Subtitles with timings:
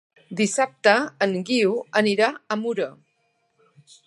[0.37, 0.93] Dissabte
[1.27, 2.89] en Guiu anirà a Muro.